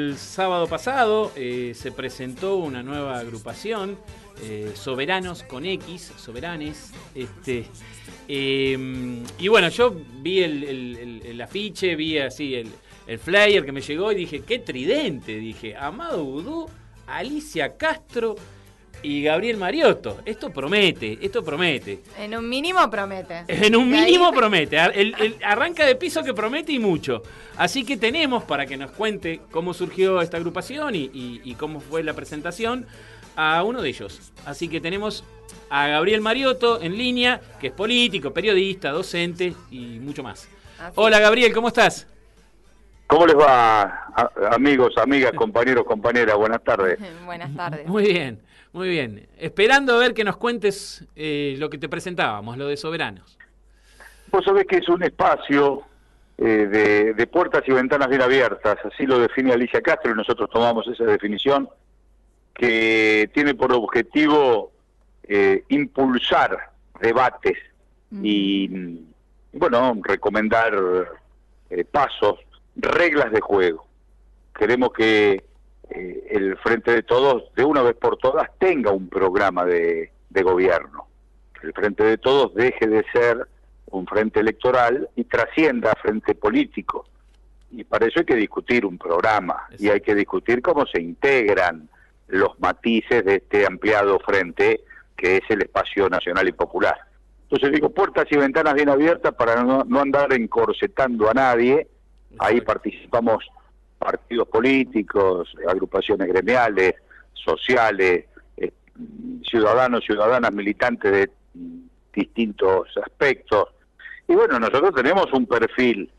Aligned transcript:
El 0.00 0.16
sábado 0.16 0.66
pasado 0.66 1.30
eh, 1.36 1.72
se 1.74 1.92
presentó 1.92 2.56
una 2.56 2.82
nueva 2.82 3.18
agrupación, 3.18 3.98
eh, 4.42 4.72
Soberanos 4.74 5.42
con 5.42 5.66
X, 5.66 6.14
Soberanes. 6.16 6.92
Este, 7.14 7.66
em, 8.26 9.22
y 9.38 9.48
bueno, 9.48 9.68
yo 9.68 9.94
vi 10.22 10.42
el, 10.42 11.40
afiche, 11.42 11.96
vi 11.96 12.16
así 12.16 12.54
el, 12.54 13.18
flyer 13.18 13.66
que 13.66 13.72
me 13.72 13.82
llegó 13.82 14.10
y 14.10 14.14
dije, 14.14 14.40
qué 14.40 14.58
tridente, 14.58 15.36
dije, 15.36 15.76
Amado 15.76 16.24
Vudú, 16.24 16.66
Alicia 17.06 17.76
Castro 17.76 18.36
y 19.02 19.22
Gabriel 19.22 19.56
Mariotto. 19.56 20.18
Esto 20.24 20.50
promete, 20.50 21.18
esto 21.20 21.42
promete. 21.42 22.00
En 22.18 22.36
un 22.36 22.48
mínimo 22.48 22.88
promete. 22.90 23.44
En 23.48 23.76
un 23.76 23.90
mínimo 23.90 24.32
promete. 24.34 24.76
El, 24.78 25.36
arranca 25.44 25.84
de 25.86 25.96
piso 25.96 26.22
que 26.22 26.34
promete 26.34 26.72
y 26.72 26.78
mucho. 26.78 27.22
Así 27.56 27.84
que 27.84 27.96
tenemos 27.96 28.44
para 28.44 28.66
que 28.66 28.76
nos 28.76 28.90
cuente 28.90 29.40
cómo 29.50 29.74
surgió 29.74 30.20
esta 30.20 30.36
agrupación 30.36 30.94
y, 30.94 31.54
cómo 31.58 31.80
fue 31.80 32.02
la 32.02 32.14
presentación 32.14 32.86
a 33.36 33.62
uno 33.62 33.82
de 33.82 33.88
ellos. 33.88 34.32
Así 34.46 34.68
que 34.68 34.80
tenemos 34.80 35.24
a 35.68 35.86
Gabriel 35.86 36.20
Mariotto 36.20 36.80
en 36.80 36.96
línea, 36.96 37.40
que 37.60 37.68
es 37.68 37.72
político, 37.72 38.32
periodista, 38.32 38.90
docente 38.90 39.54
y 39.70 39.98
mucho 40.00 40.22
más. 40.22 40.48
Hola 40.94 41.18
Gabriel, 41.20 41.52
¿cómo 41.52 41.68
estás? 41.68 42.06
¿Cómo 43.10 43.26
les 43.26 43.36
va, 43.36 44.06
amigos, 44.52 44.96
amigas, 44.96 45.32
compañeros, 45.32 45.84
compañeras? 45.84 46.36
Buenas 46.36 46.62
tardes. 46.62 46.96
Buenas 47.26 47.54
tardes. 47.56 47.86
Muy 47.88 48.04
bien. 48.04 48.40
Muy 48.72 48.88
bien. 48.88 49.28
Esperando 49.36 49.94
a 49.94 49.98
ver 49.98 50.14
que 50.14 50.24
nos 50.24 50.36
cuentes 50.36 51.04
eh, 51.16 51.56
lo 51.58 51.70
que 51.70 51.78
te 51.78 51.88
presentábamos, 51.88 52.56
lo 52.56 52.68
de 52.68 52.76
Soberanos. 52.76 53.36
Vos 54.30 54.44
sabés 54.44 54.66
que 54.66 54.76
es 54.76 54.88
un 54.88 55.02
espacio 55.02 55.82
eh, 56.38 57.14
de, 57.16 57.26
puertas 57.26 57.64
y 57.66 57.72
ventanas 57.72 58.08
bien 58.08 58.22
abiertas, 58.22 58.78
así 58.84 59.06
lo 59.06 59.18
define 59.18 59.52
Alicia 59.52 59.82
Castro 59.82 60.12
y 60.12 60.14
nosotros 60.14 60.48
tomamos 60.50 60.86
esa 60.86 61.04
definición, 61.04 61.68
que 62.54 63.28
tiene 63.34 63.54
por 63.54 63.72
objetivo 63.72 64.70
eh, 65.24 65.64
impulsar 65.68 66.70
debates 67.00 67.58
y, 68.22 69.00
bueno, 69.52 69.96
recomendar 70.02 71.08
pasos, 71.90 72.38
reglas 72.76 73.32
de 73.32 73.40
juego. 73.40 73.86
Queremos 74.54 74.92
que 74.92 75.42
eh, 75.90 76.28
el 76.30 76.56
Frente 76.58 76.92
de 76.92 77.02
Todos, 77.02 77.52
de 77.54 77.64
una 77.64 77.82
vez 77.82 77.96
por 77.96 78.16
todas, 78.16 78.48
tenga 78.58 78.92
un 78.92 79.08
programa 79.08 79.64
de, 79.64 80.12
gobierno. 80.30 81.06
Que 81.58 81.66
el 81.66 81.72
Frente 81.72 82.04
de 82.04 82.18
Todos 82.18 82.54
deje 82.54 82.86
de 82.86 83.04
ser 83.12 83.46
un 83.90 84.06
frente 84.06 84.40
electoral 84.40 85.08
y 85.16 85.24
trascienda 85.24 85.92
a 85.92 86.00
frente 86.00 86.34
político. 86.34 87.06
Y 87.72 87.84
para 87.84 88.06
eso 88.06 88.20
hay 88.20 88.24
que 88.24 88.36
discutir 88.36 88.86
un 88.86 88.98
programa 88.98 89.68
y 89.78 89.88
hay 89.88 90.00
que 90.00 90.14
discutir 90.14 90.62
cómo 90.62 90.86
se 90.86 91.00
integran 91.00 91.88
los 92.28 92.58
matices 92.60 93.24
de 93.24 93.36
este 93.36 93.66
ampliado 93.66 94.18
frente 94.20 94.80
que 95.16 95.36
es 95.36 95.42
el 95.50 95.62
espacio 95.62 96.08
nacional 96.08 96.48
y 96.48 96.52
popular. 96.52 96.96
Entonces 97.42 97.72
digo, 97.72 97.90
puertas 97.90 98.26
y 98.30 98.36
ventanas 98.36 98.74
bien 98.74 98.88
abiertas 98.88 99.34
para 99.34 99.62
no, 99.62 99.84
no 99.84 100.00
andar 100.00 100.32
encorsetando 100.32 101.28
a 101.28 101.34
nadie. 101.34 101.88
Ahí 102.38 102.60
participamos 102.60 103.44
partidos 104.00 104.48
políticos, 104.48 105.54
agrupaciones 105.68 106.26
gremiales, 106.26 106.94
sociales, 107.34 108.24
eh, 108.56 108.72
ciudadanos, 109.44 110.02
ciudadanas 110.04 110.52
militantes 110.54 111.12
de 111.12 111.30
distintos 112.14 112.88
aspectos. 112.96 113.68
Y 114.26 114.34
bueno, 114.34 114.58
nosotros 114.58 114.94
tenemos 114.94 115.30
un 115.34 115.44
perfil 115.46 116.10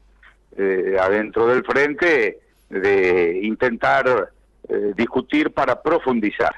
eh, 0.56 0.96
adentro 1.00 1.48
del 1.48 1.64
frente 1.66 2.40
de 2.70 3.40
intentar 3.42 4.30
eh, 4.70 4.94
discutir 4.96 5.50
para 5.52 5.82
profundizar. 5.82 6.54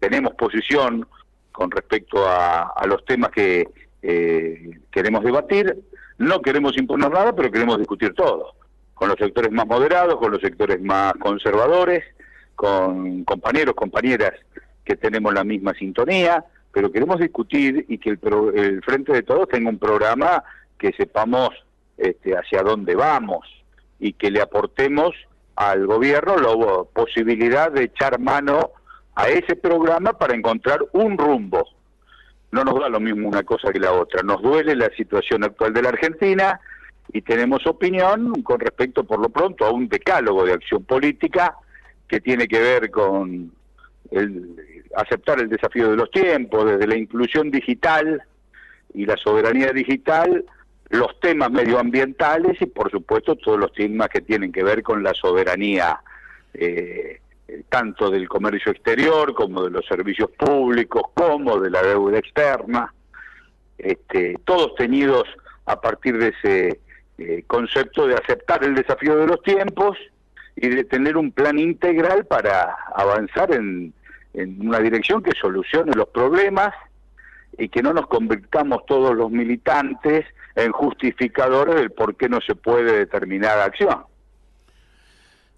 Tenemos 0.00 0.34
posición 0.34 1.06
con 1.52 1.70
respecto 1.70 2.26
a, 2.28 2.72
a 2.74 2.86
los 2.86 3.04
temas 3.04 3.30
que 3.30 3.68
queremos 4.90 5.24
debatir, 5.24 5.74
no 6.18 6.42
queremos 6.42 6.76
imponer 6.76 7.10
nada, 7.10 7.34
pero 7.34 7.50
queremos 7.50 7.78
discutir 7.78 8.12
todo 8.12 8.52
con 8.94 9.08
los 9.08 9.18
sectores 9.18 9.50
más 9.52 9.66
moderados, 9.66 10.16
con 10.16 10.32
los 10.32 10.40
sectores 10.40 10.80
más 10.80 11.12
conservadores, 11.14 12.04
con 12.54 13.24
compañeros, 13.24 13.74
compañeras 13.74 14.32
que 14.84 14.96
tenemos 14.96 15.34
la 15.34 15.44
misma 15.44 15.74
sintonía, 15.74 16.44
pero 16.72 16.90
queremos 16.90 17.18
discutir 17.18 17.86
y 17.88 17.98
que 17.98 18.10
el, 18.10 18.82
Frente 18.82 19.12
de 19.12 19.22
Todos 19.22 19.48
tenga 19.48 19.70
un 19.70 19.78
programa 19.78 20.42
que 20.78 20.92
sepamos 20.92 21.50
este, 21.96 22.32
hacia 22.32 22.62
dónde 22.62 22.94
vamos 22.94 23.46
y 23.98 24.12
que 24.12 24.30
le 24.30 24.40
aportemos 24.40 25.14
al 25.56 25.86
gobierno 25.86 26.36
la 26.36 26.84
posibilidad 26.92 27.70
de 27.70 27.84
echar 27.84 28.18
mano 28.18 28.72
a 29.14 29.28
ese 29.28 29.56
programa 29.56 30.12
para 30.14 30.34
encontrar 30.34 30.80
un 30.92 31.16
rumbo. 31.16 31.64
No 32.50 32.64
nos 32.64 32.78
da 32.80 32.88
lo 32.88 33.00
mismo 33.00 33.28
una 33.28 33.42
cosa 33.44 33.72
que 33.72 33.78
la 33.78 33.92
otra. 33.92 34.22
Nos 34.22 34.42
duele 34.42 34.74
la 34.74 34.90
situación 34.96 35.44
actual 35.44 35.72
de 35.72 35.82
la 35.82 35.88
Argentina, 35.90 36.60
y 37.12 37.22
tenemos 37.22 37.66
opinión 37.66 38.42
con 38.42 38.60
respecto, 38.60 39.04
por 39.04 39.20
lo 39.20 39.28
pronto, 39.28 39.64
a 39.64 39.70
un 39.70 39.88
decálogo 39.88 40.44
de 40.44 40.52
acción 40.52 40.84
política 40.84 41.54
que 42.08 42.20
tiene 42.20 42.48
que 42.48 42.60
ver 42.60 42.90
con 42.90 43.52
el, 44.10 44.84
aceptar 44.96 45.40
el 45.40 45.48
desafío 45.48 45.90
de 45.90 45.96
los 45.96 46.10
tiempos, 46.10 46.64
desde 46.64 46.86
la 46.86 46.96
inclusión 46.96 47.50
digital 47.50 48.22
y 48.94 49.06
la 49.06 49.16
soberanía 49.16 49.72
digital, 49.72 50.44
los 50.90 51.18
temas 51.20 51.50
medioambientales 51.50 52.60
y, 52.60 52.66
por 52.66 52.90
supuesto, 52.90 53.36
todos 53.36 53.58
los 53.58 53.72
temas 53.72 54.08
que 54.08 54.20
tienen 54.20 54.52
que 54.52 54.62
ver 54.62 54.82
con 54.82 55.02
la 55.02 55.14
soberanía, 55.14 56.00
eh, 56.52 57.20
tanto 57.68 58.10
del 58.10 58.28
comercio 58.28 58.72
exterior 58.72 59.34
como 59.34 59.64
de 59.64 59.70
los 59.70 59.86
servicios 59.86 60.30
públicos, 60.30 61.02
como 61.14 61.58
de 61.58 61.70
la 61.70 61.82
deuda 61.82 62.18
externa, 62.18 62.92
este, 63.78 64.36
todos 64.44 64.74
tenidos 64.76 65.24
a 65.66 65.80
partir 65.80 66.18
de 66.18 66.28
ese 66.28 66.80
eh, 67.18 67.44
concepto 67.46 68.06
de 68.06 68.14
aceptar 68.14 68.64
el 68.64 68.74
desafío 68.74 69.16
de 69.16 69.26
los 69.26 69.42
tiempos 69.42 69.96
y 70.56 70.68
de 70.68 70.84
tener 70.84 71.16
un 71.16 71.32
plan 71.32 71.58
integral 71.58 72.26
para 72.26 72.76
avanzar 72.94 73.52
en, 73.52 73.92
una 74.34 74.80
dirección 74.80 75.22
que 75.22 75.30
solucione 75.40 75.92
los 75.94 76.08
problemas 76.08 76.74
y 77.56 77.68
que 77.68 77.82
no 77.82 77.92
nos 77.92 78.08
convirtamos 78.08 78.84
todos 78.86 79.14
los 79.14 79.30
militantes 79.30 80.26
en 80.56 80.72
justificadores 80.72 81.76
del 81.76 81.92
por 81.92 82.16
qué 82.16 82.28
no 82.28 82.40
se 82.40 82.56
puede 82.56 82.98
determinar 82.98 83.60
acción. 83.60 84.02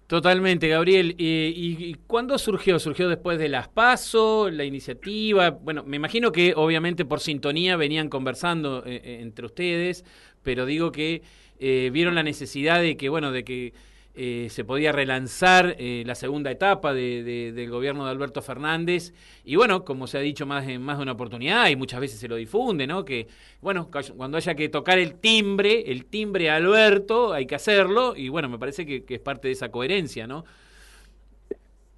Totalmente, 0.07 0.69
Gabriel. 0.69 1.15
¿Y, 1.17 1.95
cuándo 2.07 2.37
surgió? 2.37 2.79
¿Surgió 2.79 3.09
después 3.09 3.39
de 3.39 3.49
las 3.49 3.67
PASO, 3.67 4.49
la 4.49 4.63
iniciativa? 4.63 5.49
Bueno, 5.49 5.83
me 5.85 5.97
imagino 5.97 6.31
que 6.31 6.53
obviamente 6.55 7.03
por 7.03 7.19
sintonía 7.19 7.75
venían 7.75 8.07
conversando 8.07 8.85
eh, 8.85 9.01
eh, 9.03 9.17
entre 9.21 9.47
ustedes, 9.47 10.05
pero 10.43 10.65
digo 10.65 10.93
que 10.93 11.23
eh, 11.59 11.89
vieron 11.91 12.15
la 12.15 12.23
necesidad 12.23 12.81
de 12.81 12.97
que, 12.97 13.09
bueno, 13.09 13.31
de 13.31 13.43
que 13.43 13.73
eh, 14.15 14.47
se 14.49 14.63
podía 14.63 14.91
relanzar 14.91 15.75
eh, 15.77 16.03
la 16.05 16.15
segunda 16.15 16.49
etapa 16.49 16.93
del 16.93 17.69
gobierno 17.69 18.05
de 18.05 18.11
Alberto 18.11 18.41
Fernández. 18.41 19.13
Y 19.43 19.55
bueno, 19.55 19.83
como 19.83 20.07
se 20.07 20.17
ha 20.17 20.21
dicho 20.21 20.45
más, 20.45 20.67
en 20.67 20.81
más 20.81 20.97
de 20.97 21.03
una 21.03 21.11
oportunidad, 21.13 21.67
y 21.69 21.75
muchas 21.75 21.99
veces 21.99 22.19
se 22.19 22.27
lo 22.27 22.35
difunde, 22.35 22.87
¿no? 22.87 23.05
Que, 23.05 23.27
bueno, 23.61 23.89
cuando 24.15 24.37
haya 24.37 24.55
que 24.55 24.69
tocar 24.69 24.99
el 24.99 25.15
timbre, 25.15 25.91
el 25.91 26.05
timbre 26.05 26.49
Alberto, 26.49 27.33
hay 27.33 27.45
que 27.45 27.55
hacerlo, 27.55 28.15
y 28.15 28.29
bueno, 28.29 28.49
me 28.49 28.59
parece 28.59 28.85
que, 28.85 29.03
es 29.07 29.19
parte 29.19 29.47
de 29.47 29.53
esa 29.53 29.69
coherencia, 29.69 30.27
¿no? 30.27 30.45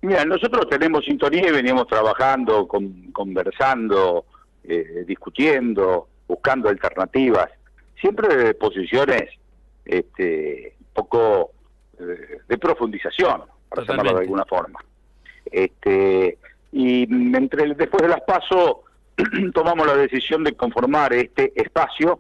Mira, 0.01 0.23
nosotros 0.23 0.69
tenemos 0.69 1.03
sintonía 1.03 1.49
y 1.49 1.51
veníamos 1.51 1.85
trabajando, 1.87 2.65
conversando, 3.11 4.25
discutiendo, 5.05 6.07
buscando 6.25 6.69
alternativas, 6.69 7.49
siempre 7.99 8.33
de 8.33 8.53
posiciones 8.53 9.38
este, 9.89 10.75
poco 10.93 11.51
eh, 11.99 12.39
de 12.47 12.57
profundización, 12.57 13.43
para 13.69 13.83
llamarlo 13.83 14.13
de 14.13 14.19
alguna 14.21 14.45
forma. 14.45 14.79
Este, 15.45 16.37
y 16.71 17.03
entre 17.35 17.73
después 17.73 18.03
de 18.03 18.09
las 18.09 18.21
pasos 18.21 18.77
tomamos 19.53 19.87
la 19.87 19.95
decisión 19.95 20.43
de 20.43 20.53
conformar 20.53 21.13
este 21.13 21.51
espacio, 21.55 22.19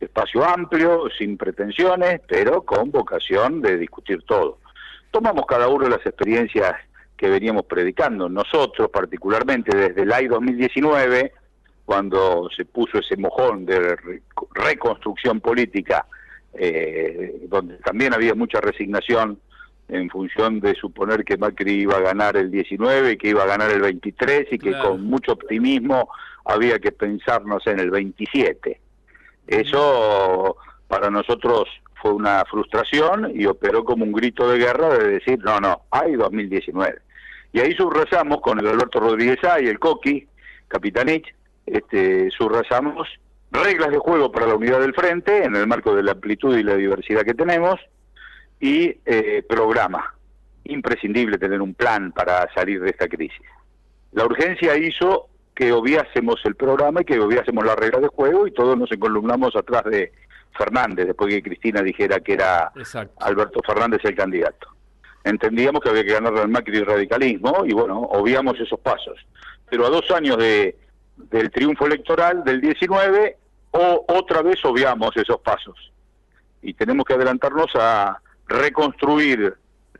espacio 0.00 0.44
amplio, 0.44 1.04
sin 1.16 1.36
pretensiones, 1.36 2.20
pero 2.26 2.62
con 2.62 2.90
vocación 2.90 3.60
de 3.60 3.76
discutir 3.76 4.22
todo. 4.22 4.58
Tomamos 5.10 5.44
cada 5.46 5.68
uno 5.68 5.84
de 5.84 5.90
las 5.90 6.06
experiencias 6.06 6.74
que 7.16 7.28
veníamos 7.28 7.64
predicando, 7.64 8.28
nosotros 8.28 8.88
particularmente 8.90 9.76
desde 9.76 10.02
el 10.02 10.12
año 10.12 10.30
2019, 10.30 11.32
cuando 11.84 12.48
se 12.54 12.64
puso 12.64 12.98
ese 12.98 13.16
mojón 13.16 13.66
de 13.66 13.96
reconstrucción 14.54 15.40
política 15.40 16.06
eh, 16.58 17.46
donde 17.48 17.76
también 17.76 18.12
había 18.12 18.34
mucha 18.34 18.60
resignación 18.60 19.38
en 19.88 20.10
función 20.10 20.60
de 20.60 20.74
suponer 20.74 21.24
que 21.24 21.36
Macri 21.36 21.82
iba 21.82 21.96
a 21.96 22.00
ganar 22.00 22.36
el 22.36 22.50
19 22.50 23.12
y 23.12 23.16
que 23.16 23.28
iba 23.28 23.44
a 23.44 23.46
ganar 23.46 23.70
el 23.70 23.80
23 23.80 24.52
y 24.52 24.58
que 24.58 24.72
con 24.78 25.04
mucho 25.04 25.32
optimismo 25.32 26.10
había 26.44 26.78
que 26.78 26.92
pensarnos 26.92 27.66
en 27.66 27.80
el 27.80 27.90
27. 27.90 28.80
Eso 29.46 30.56
para 30.88 31.10
nosotros 31.10 31.68
fue 32.00 32.12
una 32.12 32.44
frustración 32.44 33.32
y 33.34 33.46
operó 33.46 33.84
como 33.84 34.04
un 34.04 34.12
grito 34.12 34.48
de 34.50 34.58
guerra 34.58 34.90
de 34.90 35.08
decir, 35.08 35.38
no, 35.42 35.58
no, 35.60 35.82
hay 35.90 36.14
2019. 36.14 36.98
Y 37.52 37.60
ahí 37.60 37.74
subrayamos 37.74 38.40
con 38.40 38.58
el 38.58 38.66
Alberto 38.66 39.00
Rodríguez 39.00 39.42
A 39.44 39.60
y 39.60 39.66
el 39.66 39.78
Coqui, 39.78 40.26
Capitanich, 40.68 41.34
este, 41.66 42.30
subrayamos 42.30 43.08
reglas 43.50 43.90
de 43.90 43.98
juego 43.98 44.30
para 44.30 44.46
la 44.46 44.54
unidad 44.54 44.80
del 44.80 44.94
frente 44.94 45.44
en 45.44 45.56
el 45.56 45.66
marco 45.66 45.94
de 45.94 46.02
la 46.02 46.12
amplitud 46.12 46.56
y 46.56 46.62
la 46.62 46.74
diversidad 46.74 47.22
que 47.22 47.34
tenemos 47.34 47.80
y 48.60 48.96
eh, 49.06 49.42
programa. 49.48 50.14
Imprescindible 50.64 51.38
tener 51.38 51.62
un 51.62 51.74
plan 51.74 52.12
para 52.12 52.52
salir 52.54 52.80
de 52.80 52.90
esta 52.90 53.08
crisis. 53.08 53.40
La 54.12 54.24
urgencia 54.24 54.76
hizo 54.76 55.28
que 55.54 55.72
obviásemos 55.72 56.40
el 56.44 56.54
programa 56.54 57.00
y 57.00 57.04
que 57.04 57.18
obviásemos 57.18 57.64
las 57.64 57.76
reglas 57.76 58.02
de 58.02 58.08
juego 58.08 58.46
y 58.46 58.52
todos 58.52 58.76
nos 58.78 58.90
encolumnamos 58.92 59.56
atrás 59.56 59.84
de 59.84 60.12
Fernández, 60.56 61.06
después 61.06 61.34
que 61.34 61.42
Cristina 61.42 61.82
dijera 61.82 62.20
que 62.20 62.34
era 62.34 62.72
Alberto 63.20 63.60
Fernández 63.66 64.00
el 64.04 64.14
candidato. 64.14 64.68
Entendíamos 65.24 65.80
que 65.82 65.90
había 65.90 66.04
que 66.04 66.12
ganar 66.12 66.36
al 66.36 66.48
Macri 66.48 66.78
y 66.78 66.82
radicalismo 66.82 67.64
y 67.66 67.72
bueno, 67.72 68.00
obviamos 68.00 68.58
esos 68.60 68.78
pasos. 68.80 69.18
Pero 69.68 69.86
a 69.86 69.90
dos 69.90 70.10
años 70.10 70.38
de, 70.38 70.76
del 71.30 71.50
triunfo 71.50 71.86
electoral 71.86 72.44
del 72.44 72.60
19, 72.60 73.36
o 73.72 74.04
otra 74.08 74.42
vez 74.42 74.64
obviamos 74.64 75.16
esos 75.16 75.40
pasos. 75.40 75.92
Y 76.62 76.74
tenemos 76.74 77.04
que 77.04 77.14
adelantarnos 77.14 77.70
a 77.74 78.20
reconstruir 78.46 79.54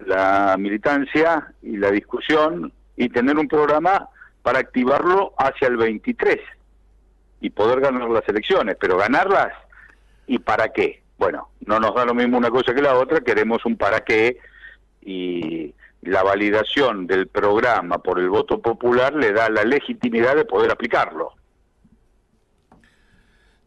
la 0.07 0.57
militancia 0.59 1.53
y 1.63 1.77
la 1.77 1.91
discusión 1.91 2.73
y 2.97 3.09
tener 3.09 3.37
un 3.37 3.49
programa 3.49 4.09
para 4.43 4.61
activarlo 4.61 5.35
hacia 5.37 5.69
el 5.69 5.77
23 5.77 6.39
y 7.41 7.51
poder 7.51 7.81
ganar 7.81 8.09
las 8.09 8.29
elecciones, 8.29 8.77
pero 8.81 8.97
ganarlas 8.97 9.53
y 10.27 10.39
para 10.39 10.69
qué. 10.73 11.03
Bueno, 11.19 11.49
no 11.67 11.79
nos 11.79 11.95
da 11.95 12.05
lo 12.05 12.15
mismo 12.15 12.39
una 12.39 12.51
cosa 12.51 12.75
que 12.75 12.83
la 12.83 12.95
otra, 12.95 13.21
queremos 13.21 13.65
un 13.65 13.77
para 13.77 14.01
qué 14.01 14.39
y 15.03 15.75
la 16.03 16.23
validación 16.23 17.07
del 17.07 17.29
programa 17.29 17.99
por 17.99 18.19
el 18.19 18.29
voto 18.29 18.61
popular 18.61 19.15
le 19.15 19.33
da 19.33 19.49
la 19.49 19.65
legitimidad 19.65 20.37
de 20.37 20.45
poder 20.45 20.71
aplicarlo. 20.71 21.33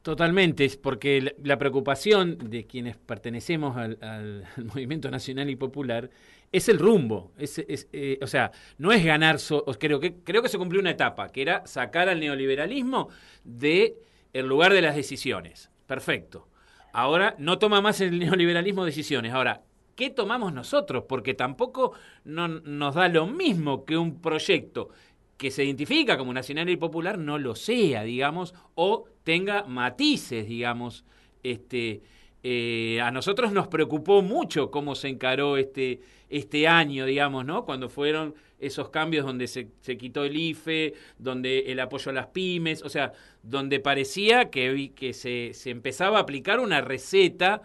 Totalmente, 0.02 0.68
porque 0.82 1.36
la 1.44 1.60
preocupación 1.60 2.38
de 2.50 2.66
quienes 2.66 2.98
pertenecemos 2.98 3.78
al, 4.02 4.46
movimiento 4.58 5.12
nacional 5.12 5.50
y 5.50 5.56
popular 5.56 6.10
es 6.52 6.70
el 6.70 6.80
rumbo. 6.80 7.32
Es, 7.38 7.60
eh, 7.68 8.18
o 8.22 8.28
sea, 8.28 8.52
no 8.78 8.92
es 8.92 9.06
ganar, 9.06 9.38
creo, 9.80 10.00
que, 10.00 10.16
creo 10.24 10.42
que 10.42 10.50
se 10.50 10.58
cumplió 10.58 10.82
una 10.82 10.92
etapa, 10.92 11.30
que 11.30 11.44
era 11.44 11.66
sacar 11.68 12.10
al 12.10 12.20
neoliberalismo 12.20 13.10
de 13.44 13.96
lugar 14.34 14.74
de 14.74 14.82
las 14.82 14.96
decisiones. 14.96 15.70
Perfecto. 15.86 16.48
Ahora 16.94 17.36
no 17.38 17.60
toma 17.60 17.80
más 17.80 18.02
el 18.02 18.18
neoliberalismo 18.20 18.84
decisiones. 18.84 19.34
Ahora, 19.34 19.62
¿qué 20.02 20.10
tomamos 20.10 20.52
nosotros? 20.52 21.04
Porque 21.08 21.36
tampoco 21.36 21.94
no, 22.24 22.48
nos 22.48 22.96
da 22.96 23.08
lo 23.08 23.28
mismo 23.28 23.86
que 23.86 23.96
un 23.96 24.20
proyecto 24.20 24.90
que 25.38 25.52
se 25.52 25.64
identifica 25.64 26.18
como 26.18 26.34
nacional 26.34 26.68
y 26.72 26.76
popular 26.76 27.20
no 27.20 27.38
lo 27.38 27.54
sea, 27.54 28.02
digamos, 28.02 28.56
o 28.74 29.06
tenga 29.24 29.64
matices, 29.66 30.48
digamos. 30.48 31.06
Este, 31.44 32.02
eh, 32.42 33.00
a 33.00 33.12
nosotros 33.12 33.52
nos 33.52 33.68
preocupó 33.68 34.24
mucho 34.24 34.72
cómo 34.72 34.96
se 34.96 35.10
encaró 35.10 35.56
este, 35.56 36.02
este 36.32 36.68
año, 36.68 37.06
digamos, 37.06 37.46
¿no? 37.46 37.64
Cuando 37.64 37.88
fueron 37.88 38.34
esos 38.60 38.90
cambios 38.90 39.24
donde 39.24 39.46
se, 39.46 39.68
se, 39.82 40.00
quitó 40.00 40.24
el 40.24 40.36
IFE, 40.36 40.96
donde 41.20 41.72
el 41.72 41.80
apoyo 41.80 42.10
a 42.10 42.16
las 42.16 42.26
pymes, 42.26 42.82
o 42.82 42.90
sea, 42.90 43.14
donde 43.44 43.80
parecía 43.80 44.50
que, 44.50 44.94
que 44.96 45.14
se, 45.14 45.52
se 45.54 45.70
empezaba 45.70 46.18
a 46.18 46.22
aplicar 46.22 46.60
una 46.60 46.82
receta 46.82 47.62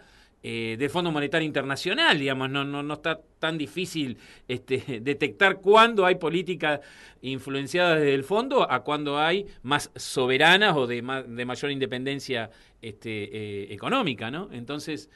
eh, 0.49 0.77
del 0.77 0.89
Fondo 0.89 1.11
Monetario 1.11 1.45
Internacional, 1.45 2.17
digamos, 2.17 2.49
no, 2.49 2.63
no, 2.63 2.81
no 2.81 2.93
está 2.93 3.19
tan 3.37 3.57
difícil 3.57 4.17
este, 4.47 5.01
detectar 5.01 5.57
cuándo 5.57 6.05
hay 6.05 6.15
políticas 6.15 6.79
influenciadas 7.21 7.99
desde 7.99 8.13
el 8.13 8.23
fondo 8.23 8.71
a 8.71 8.81
cuándo 8.81 9.19
hay 9.19 9.45
más 9.63 9.91
soberanas 9.97 10.77
o 10.77 10.87
de, 10.87 11.03
de 11.27 11.45
mayor 11.45 11.69
independencia 11.69 12.49
este, 12.81 13.09
eh, 13.23 13.73
económica, 13.73 14.31
¿no? 14.31 14.47
Entonces, 14.53 15.09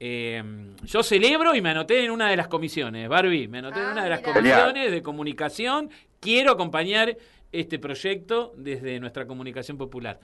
eh, 0.00 0.42
yo 0.84 1.02
celebro 1.02 1.54
y 1.54 1.60
me 1.60 1.68
anoté 1.68 2.02
en 2.02 2.10
una 2.10 2.30
de 2.30 2.36
las 2.38 2.48
comisiones, 2.48 3.10
Barbie, 3.10 3.46
me 3.46 3.58
anoté 3.58 3.80
en 3.80 3.88
una 3.88 4.04
de 4.04 4.08
las 4.10 4.20
ah, 4.20 4.32
comisiones 4.32 4.90
de 4.90 5.02
comunicación, 5.02 5.90
quiero 6.18 6.52
acompañar 6.52 7.14
este 7.52 7.78
proyecto 7.78 8.52
desde 8.56 9.00
nuestra 9.00 9.26
comunicación 9.26 9.78
popular. 9.78 10.20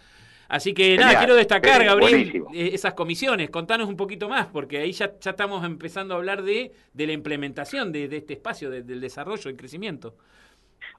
Así 0.48 0.74
que 0.74 0.96
nada, 0.96 1.18
quiero 1.18 1.34
destacar, 1.34 1.84
Gabriel, 1.84 2.44
eh, 2.54 2.70
esas 2.72 2.94
comisiones. 2.94 3.50
Contanos 3.50 3.88
un 3.88 3.96
poquito 3.96 4.28
más, 4.28 4.46
porque 4.46 4.78
ahí 4.78 4.92
ya, 4.92 5.18
ya 5.18 5.30
estamos 5.30 5.64
empezando 5.64 6.14
a 6.14 6.18
hablar 6.18 6.42
de, 6.42 6.72
de 6.92 7.06
la 7.06 7.12
implementación 7.12 7.92
de, 7.92 8.04
este 8.04 8.34
espacio, 8.34 8.70
del 8.70 9.00
desarrollo, 9.00 9.44
del 9.44 9.56
crecimiento. 9.56 10.14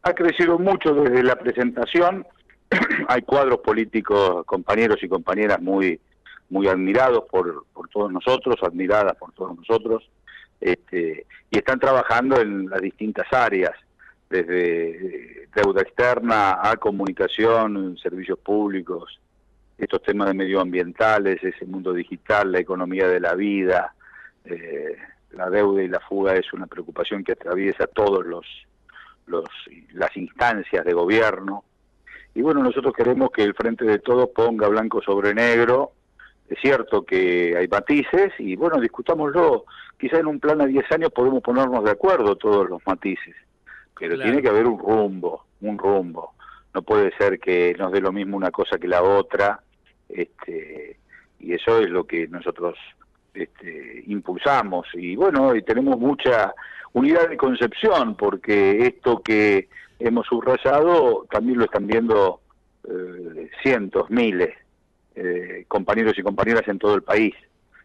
Ha 0.01 0.13
crecido 0.13 0.57
mucho 0.57 0.93
desde 0.93 1.23
la 1.23 1.35
presentación. 1.35 2.25
Hay 3.07 3.21
cuadros 3.21 3.59
políticos, 3.59 4.45
compañeros 4.45 4.97
y 5.03 5.07
compañeras 5.07 5.61
muy, 5.61 5.99
muy 6.49 6.67
admirados 6.67 7.25
por, 7.29 7.65
por 7.73 7.87
todos 7.89 8.11
nosotros, 8.11 8.55
admiradas 8.63 9.15
por 9.17 9.31
todos 9.33 9.55
nosotros, 9.55 10.09
este, 10.59 11.25
y 11.51 11.57
están 11.57 11.79
trabajando 11.79 12.39
en 12.41 12.69
las 12.69 12.81
distintas 12.81 13.31
áreas, 13.31 13.73
desde 14.29 15.47
deuda 15.55 15.81
externa 15.81 16.59
a 16.61 16.75
comunicación, 16.77 17.97
servicios 17.97 18.39
públicos, 18.39 19.19
estos 19.77 20.01
temas 20.01 20.27
de 20.27 20.33
medioambientales, 20.33 21.43
ese 21.43 21.65
mundo 21.65 21.93
digital, 21.93 22.51
la 22.51 22.59
economía 22.59 23.07
de 23.07 23.19
la 23.19 23.35
vida, 23.35 23.93
eh, 24.45 24.95
la 25.31 25.49
deuda 25.49 25.83
y 25.83 25.87
la 25.87 25.99
fuga 25.99 26.35
es 26.35 26.51
una 26.53 26.67
preocupación 26.67 27.23
que 27.23 27.33
atraviesa 27.33 27.87
todos 27.87 28.25
los, 28.25 28.45
los 29.27 29.45
las 29.93 30.15
instancias 30.15 30.85
de 30.85 30.93
gobierno. 30.93 31.63
Y 32.33 32.41
bueno, 32.41 32.63
nosotros 32.63 32.93
queremos 32.93 33.31
que 33.31 33.43
el 33.43 33.53
Frente 33.53 33.85
de 33.85 33.99
Todos 33.99 34.29
ponga 34.29 34.67
blanco 34.67 35.01
sobre 35.01 35.33
negro. 35.33 35.91
Es 36.49 36.59
cierto 36.61 37.03
que 37.05 37.55
hay 37.57 37.67
matices 37.67 38.33
y 38.39 38.55
bueno, 38.55 38.79
discutámoslo. 38.79 39.65
Quizá 39.97 40.19
en 40.19 40.27
un 40.27 40.39
plan 40.39 40.61
a 40.61 40.65
10 40.65 40.91
años 40.91 41.11
podemos 41.11 41.41
ponernos 41.41 41.83
de 41.83 41.91
acuerdo 41.91 42.35
todos 42.35 42.69
los 42.69 42.85
matices, 42.85 43.35
pero 43.97 44.19
tiene 44.19 44.41
que 44.41 44.49
haber 44.49 44.67
un 44.67 44.79
rumbo, 44.79 45.45
un 45.61 45.77
rumbo. 45.77 46.33
No 46.73 46.81
puede 46.81 47.15
ser 47.17 47.39
que 47.39 47.75
nos 47.77 47.91
dé 47.91 48.01
lo 48.01 48.11
mismo 48.11 48.35
una 48.35 48.51
cosa 48.51 48.77
que 48.77 48.87
la 48.87 49.01
otra 49.01 49.61
este, 50.09 50.97
y 51.39 51.53
eso 51.53 51.79
es 51.79 51.89
lo 51.89 52.05
que 52.05 52.27
nosotros 52.27 52.77
este, 53.33 54.03
impulsamos. 54.07 54.87
Y 54.93 55.15
bueno, 55.15 55.55
y 55.55 55.61
tenemos 55.61 55.99
mucha 55.99 56.53
unidad 56.93 57.29
de 57.29 57.37
concepción, 57.37 58.15
porque 58.15 58.85
esto 58.87 59.21
que 59.21 59.69
hemos 59.99 60.25
subrayado 60.27 61.25
también 61.29 61.59
lo 61.59 61.65
están 61.65 61.87
viendo 61.87 62.41
eh, 62.87 63.49
cientos, 63.61 64.09
miles, 64.09 64.55
eh, 65.15 65.65
compañeros 65.67 66.17
y 66.17 66.23
compañeras 66.23 66.67
en 66.67 66.79
todo 66.79 66.95
el 66.95 67.03
país. 67.03 67.33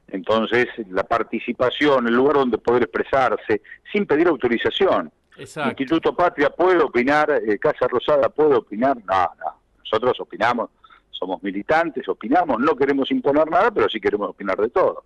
Entonces, 0.09 0.67
la 0.91 1.05
participación, 1.05 2.07
el 2.09 2.15
lugar 2.15 2.37
donde 2.37 2.59
poder 2.59 2.83
expresarse, 2.83 3.63
sin 3.93 4.07
pedir 4.07 4.27
autorización. 4.27 5.13
Instituto 5.41 6.15
Patria 6.15 6.51
puede 6.51 6.83
opinar, 6.83 7.31
eh, 7.31 7.59
Casa 7.59 7.87
Rosada 7.89 8.29
puede 8.29 8.57
opinar, 8.57 8.97
no, 8.97 9.31
no, 9.39 9.55
nosotros 9.79 10.21
opinamos 10.21 10.71
somos 11.21 11.43
militantes, 11.43 12.09
opinamos, 12.09 12.59
no 12.59 12.75
queremos 12.75 13.11
imponer 13.11 13.49
nada, 13.51 13.71
pero 13.71 13.89
sí 13.89 14.01
queremos 14.01 14.31
opinar 14.31 14.57
de 14.57 14.71
todo, 14.71 15.05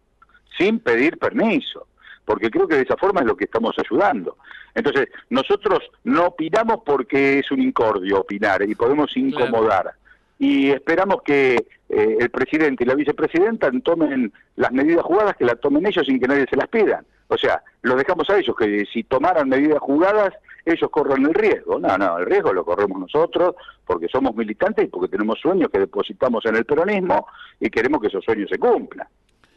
sin 0.57 0.79
pedir 0.79 1.19
permiso, 1.19 1.89
porque 2.25 2.51
creo 2.51 2.69
que 2.69 2.77
de 2.77 2.83
esa 2.83 2.97
forma 2.97 3.21
es 3.21 3.27
lo 3.27 3.37
que 3.37 3.45
estamos 3.45 3.75
ayudando. 3.79 4.39
Entonces, 4.75 5.09
nosotros 5.29 5.81
no 6.05 6.27
opinamos 6.27 6.79
porque 6.87 7.41
es 7.41 7.51
un 7.51 7.61
incordio 7.61 8.21
opinar 8.21 8.63
y 8.63 8.75
podemos 8.75 9.15
incomodar. 9.17 9.93
Y 10.39 10.71
esperamos 10.71 11.23
que 11.23 11.67
eh, 11.89 12.17
el 12.21 12.31
presidente 12.31 12.85
y 12.85 12.87
la 12.87 12.95
vicepresidenta 12.95 13.71
tomen 13.83 14.33
las 14.57 14.73
medidas 14.73 15.05
jugadas, 15.05 15.37
que 15.37 15.45
las 15.45 15.61
tomen 15.61 15.87
ellos 15.87 16.07
sin 16.07 16.21
que 16.21 16.29
nadie 16.29 16.47
se 16.49 16.57
las 16.57 16.69
pida. 16.69 17.05
O 17.29 17.37
sea, 17.37 17.63
lo 17.83 17.97
dejamos 17.97 18.29
a 18.31 18.39
ellos, 18.39 18.55
que 18.57 18.85
si 18.93 19.05
tomaran 19.05 19.49
medidas 19.49 19.81
jugadas, 19.81 20.35
ellos 20.65 20.91
corren 20.91 21.27
el 21.27 21.35
riesgo. 21.35 21.79
No, 21.79 21.97
no, 21.97 22.19
el 22.19 22.27
riesgo 22.27 22.53
lo 22.53 22.65
corremos 22.65 22.99
nosotros 22.99 23.55
porque 23.87 24.09
somos 24.09 24.35
militantes 24.35 24.87
y 24.87 24.89
porque 24.89 25.09
tenemos 25.09 25.39
sueños 25.41 25.71
que 25.71 25.81
depositamos 25.81 26.45
en 26.47 26.57
el 26.57 26.65
peronismo 26.65 27.27
y 27.61 27.71
queremos 27.71 28.01
que 28.01 28.09
esos 28.09 28.25
sueños 28.25 28.49
se 28.51 28.59
cumplan. 28.59 29.07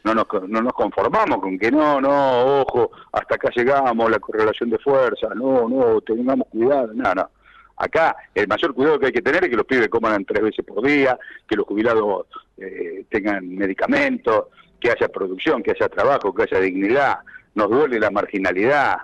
No 0.04 0.14
nos, 0.14 0.26
no 0.48 0.62
nos 0.62 0.72
conformamos 0.72 1.38
con 1.40 1.58
que 1.58 1.70
no, 1.70 2.00
no, 2.00 2.62
ojo, 2.62 2.92
hasta 3.12 3.34
acá 3.34 3.50
llegamos, 3.54 4.10
la 4.10 4.18
correlación 4.18 4.70
de 4.70 4.78
fuerza, 4.78 5.28
no, 5.34 5.68
no, 5.68 6.00
tengamos 6.00 6.48
cuidado, 6.48 6.92
no, 6.94 7.14
no. 7.14 7.30
Acá 7.76 8.16
el 8.34 8.48
mayor 8.48 8.74
cuidado 8.74 8.98
que 8.98 9.06
hay 9.06 9.12
que 9.12 9.22
tener 9.22 9.44
es 9.44 9.50
que 9.50 9.56
los 9.56 9.66
pibes 9.66 9.88
coman 9.88 10.24
tres 10.24 10.42
veces 10.42 10.64
por 10.64 10.84
día, 10.84 11.18
que 11.46 11.56
los 11.56 11.66
jubilados 11.66 12.26
eh, 12.56 13.04
tengan 13.08 13.48
medicamentos, 13.54 14.46
que 14.80 14.90
haya 14.90 15.08
producción, 15.08 15.62
que 15.62 15.72
haya 15.72 15.88
trabajo, 15.88 16.34
que 16.34 16.42
haya 16.42 16.60
dignidad. 16.60 17.18
Nos 17.58 17.68
duele 17.70 17.98
la 17.98 18.10
marginalidad, 18.10 18.98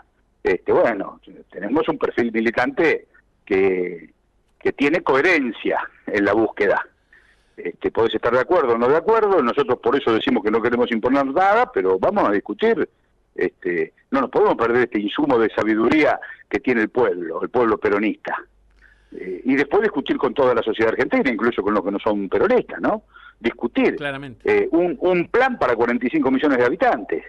este, 0.45 0.71
bueno, 0.73 1.21
tenemos 1.51 1.89
un 1.89 1.99
perfil 1.99 2.31
militante 2.31 3.09
que, 3.45 4.11
que 4.61 4.73
tiene 4.73 5.03
coherencia 5.03 5.81
en 6.07 6.25
la 6.25 6.33
búsqueda. 6.35 6.87
este, 7.57 7.91
podés 7.91 8.15
estar 8.15 8.33
de 8.33 8.41
acuerdo 8.41 8.75
o 8.75 8.79
no 8.79 8.89
de 8.89 8.97
acuerdo, 8.97 9.43
nosotros 9.43 9.81
por 9.83 9.97
eso 9.97 10.13
decimos 10.15 10.45
que 10.45 10.51
no 10.53 10.63
queremos 10.63 10.89
imponer 10.93 11.27
nada, 11.27 11.71
pero 11.73 11.99
vamos 11.99 12.29
a 12.29 12.33
discutir, 12.33 12.89
este, 13.35 13.93
no 14.13 14.21
nos 14.21 14.31
podemos 14.31 14.55
perder 14.57 14.83
este 14.85 15.01
insumo 15.01 15.37
de 15.39 15.51
sabiduría 15.51 16.21
que 16.49 16.61
tiene 16.61 16.83
el 16.83 16.91
pueblo, 16.91 17.43
el 17.43 17.49
pueblo 17.49 17.77
peronista. 17.79 18.37
Eh, 19.17 19.43
y 19.47 19.57
después 19.57 19.83
discutir 19.83 20.17
con 20.17 20.33
toda 20.33 20.55
la 20.55 20.63
sociedad 20.63 20.93
argentina, 20.93 21.29
incluso 21.29 21.61
con 21.63 21.75
los 21.75 21.85
que 21.85 21.91
no 21.91 21.99
son 21.99 22.29
peronistas, 22.29 22.81
¿no? 22.81 23.03
Discutir 23.41 23.97
Claramente. 23.97 24.43
eh, 24.65 24.69
un, 24.71 24.97
un 25.01 25.27
plan 25.29 25.59
para 25.59 25.75
45 25.75 26.31
millones 26.31 26.59
de 26.59 26.65
habitantes. 26.65 27.25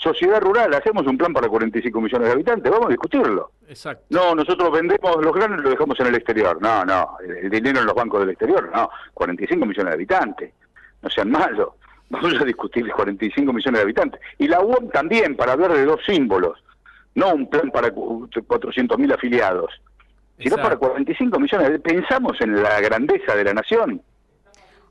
Sociedad 0.00 0.40
rural, 0.40 0.72
hacemos 0.72 1.06
un 1.06 1.18
plan 1.18 1.30
para 1.34 1.46
45 1.46 2.00
millones 2.00 2.28
de 2.28 2.32
habitantes, 2.32 2.72
vamos 2.72 2.86
a 2.86 2.90
discutirlo. 2.90 3.50
Exacto. 3.68 4.06
No, 4.08 4.34
nosotros 4.34 4.72
vendemos 4.72 5.22
los 5.22 5.34
granos 5.34 5.58
y 5.58 5.62
los 5.62 5.72
dejamos 5.72 6.00
en 6.00 6.06
el 6.06 6.14
exterior. 6.14 6.56
No, 6.58 6.86
no, 6.86 7.18
el, 7.22 7.50
dinero 7.50 7.80
en 7.80 7.86
los 7.86 7.94
bancos 7.94 8.20
del 8.20 8.30
exterior, 8.30 8.70
no, 8.74 8.88
45 9.12 9.66
millones 9.66 9.90
de 9.90 9.94
habitantes. 9.94 10.54
No 11.02 11.10
sean 11.10 11.30
malos. 11.30 11.74
Vamos 12.08 12.34
a 12.40 12.44
discutir 12.44 12.86
los 12.86 12.96
45 12.96 13.52
millones 13.52 13.78
de 13.78 13.82
habitantes. 13.82 14.20
Y 14.38 14.48
la 14.48 14.60
UOM 14.62 14.88
también, 14.88 15.36
para 15.36 15.52
hablar 15.52 15.74
de 15.74 15.84
dos 15.84 16.00
símbolos. 16.06 16.64
No 17.14 17.34
un 17.34 17.50
plan 17.50 17.70
para 17.70 17.92
400.000 17.92 19.14
afiliados, 19.14 19.70
sino 20.38 20.56
Exacto. 20.56 20.62
para 20.62 20.76
45 20.94 21.38
millones. 21.38 21.70
de- 21.72 21.78
Pensamos 21.78 22.40
en 22.40 22.62
la 22.62 22.80
grandeza 22.80 23.34
de 23.34 23.44
la 23.44 23.52
nación. 23.52 24.00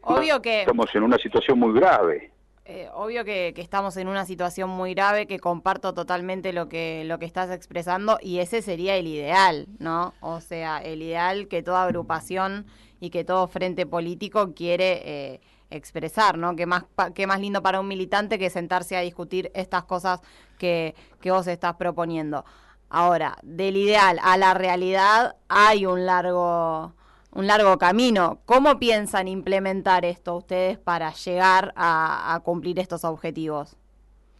Obvio 0.01 0.39
que, 0.39 0.61
Estamos 0.61 0.93
en 0.93 1.01
una 1.01 1.17
situación 1.17 1.57
muy 1.57 1.73
grave. 1.73 2.31
Eh, 2.71 2.87
obvio 2.93 3.25
que, 3.25 3.51
que 3.55 3.61
estamos 3.61 3.97
en 3.97 4.07
una 4.07 4.25
situación 4.25 4.69
muy 4.69 4.93
grave, 4.93 5.25
que 5.25 5.39
comparto 5.39 5.93
totalmente 5.93 6.53
lo 6.53 6.69
que, 6.69 7.03
lo 7.05 7.17
que 7.17 7.25
estás 7.25 7.49
expresando 7.49 8.19
y 8.21 8.39
ese 8.39 8.61
sería 8.61 8.95
el 8.95 9.07
ideal, 9.07 9.67
¿no? 9.79 10.13
O 10.21 10.39
sea, 10.39 10.77
el 10.77 11.01
ideal 11.01 11.47
que 11.47 11.63
toda 11.63 11.83
agrupación 11.83 12.67
y 12.99 13.09
que 13.09 13.23
todo 13.23 13.47
frente 13.47 13.85
político 13.85 14.53
quiere 14.53 15.01
eh, 15.03 15.41
expresar, 15.71 16.37
¿no? 16.37 16.55
Que 16.55 16.65
más, 16.67 16.83
pa- 16.95 17.11
qué 17.11 17.25
más 17.25 17.39
lindo 17.39 17.61
para 17.63 17.79
un 17.79 17.87
militante 17.87 18.37
que 18.37 18.49
sentarse 18.51 18.95
a 18.95 19.01
discutir 19.01 19.51
estas 19.55 19.83
cosas 19.85 20.19
que, 20.59 20.93
que 21.21 21.31
vos 21.31 21.47
estás 21.47 21.75
proponiendo. 21.75 22.45
Ahora, 22.89 23.37
del 23.43 23.77
ideal 23.77 24.19
a 24.21 24.37
la 24.37 24.53
realidad 24.53 25.35
hay 25.47 25.85
un 25.87 26.05
largo 26.05 26.93
un 27.31 27.47
largo 27.47 27.77
camino. 27.77 28.39
¿Cómo 28.45 28.79
piensan 28.79 29.27
implementar 29.27 30.05
esto 30.05 30.35
ustedes 30.35 30.77
para 30.77 31.11
llegar 31.13 31.73
a, 31.75 32.33
a 32.33 32.39
cumplir 32.41 32.79
estos 32.79 33.03
objetivos? 33.03 33.75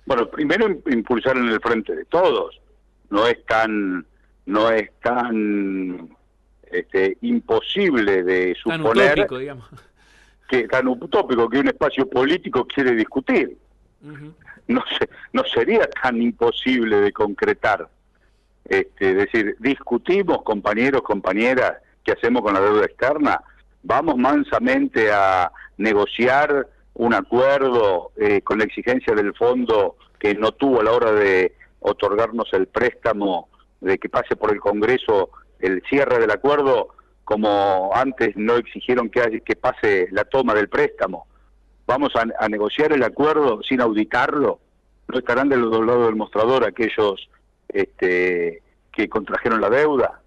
Bueno, 0.05 0.27
primero 0.29 0.67
im- 0.67 0.81
impulsar 0.93 1.37
en 1.37 1.49
el 1.49 1.59
frente 1.59 1.95
de 1.95 2.05
todos. 2.05 2.59
No 3.09 3.27
es 3.27 3.43
tan, 3.45 4.05
no 4.45 4.69
es 4.71 4.89
tan 5.01 6.09
este, 6.71 7.17
imposible 7.21 8.23
de 8.23 8.55
Tan 8.65 8.77
suponer 8.79 9.13
utópico, 9.13 9.37
digamos. 9.37 9.65
que 10.47 10.67
tan 10.67 10.87
utópico 10.87 11.47
que 11.49 11.59
un 11.59 11.67
espacio 11.67 12.09
político 12.09 12.65
quiere 12.65 12.93
discutir. 12.95 13.57
No 14.67 14.83
se, 14.97 15.09
no 15.33 15.43
sería 15.43 15.87
tan 15.89 16.21
imposible 16.21 17.01
de 17.01 17.11
concretar. 17.11 17.87
Este, 18.65 19.11
es 19.11 19.17
decir, 19.17 19.55
discutimos, 19.59 20.43
compañeros, 20.43 21.01
compañeras, 21.01 21.73
qué 22.03 22.13
hacemos 22.13 22.41
con 22.41 22.53
la 22.53 22.61
deuda 22.61 22.85
externa. 22.85 23.41
Vamos 23.83 24.17
mansamente 24.17 25.11
a 25.11 25.51
negociar 25.77 26.67
un 26.95 27.13
acuerdo 27.13 28.11
eh, 28.17 28.41
con 28.41 28.57
la 28.57 28.65
exigencia 28.65 29.13
del 29.15 29.33
fondo 29.35 29.95
que 30.19 30.35
no 30.35 30.51
tuvo 30.51 30.81
a 30.81 30.83
la 30.83 30.91
hora 30.91 31.11
de 31.13 31.55
otorgarnos 31.79 32.51
el 32.53 32.67
préstamo, 32.67 33.47
de 33.79 33.97
que 33.97 34.09
pase 34.09 34.35
por 34.35 34.51
el 34.51 34.59
Congreso 34.59 35.29
el 35.59 35.81
cierre 35.89 36.19
del 36.19 36.31
acuerdo, 36.31 36.89
como 37.23 37.91
antes 37.93 38.35
no 38.35 38.55
exigieron 38.55 39.09
que, 39.09 39.21
haya- 39.21 39.39
que 39.39 39.55
pase 39.55 40.07
la 40.11 40.25
toma 40.25 40.53
del 40.53 40.67
préstamo. 40.67 41.27
Vamos 41.87 42.09
a, 42.15 42.25
a 42.43 42.49
negociar 42.49 42.91
el 42.91 43.03
acuerdo 43.03 43.61
sin 43.63 43.79
auditarlo. 43.81 44.59
No 45.07 45.19
estarán 45.19 45.47
del 45.49 45.63
otro 45.63 45.83
lado 45.85 46.05
del 46.05 46.15
mostrador 46.15 46.65
aquellos 46.65 47.29
este, 47.69 48.61
que 48.91 49.07
contrajeron 49.09 49.61
la 49.61 49.69
deuda. 49.69 50.21